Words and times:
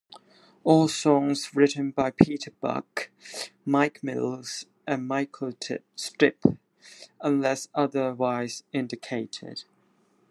All 0.63 0.87
songs 0.87 1.53
written 1.55 1.91
by 1.91 2.09
Peter 2.09 2.49
Buck, 2.59 3.11
Mike 3.65 4.01
Mills, 4.03 4.65
and 4.87 5.07
Michael 5.07 5.51
Stipe 5.95 6.57
unless 7.19 7.67
otherwise 7.75 8.63
indicated. 8.73 9.65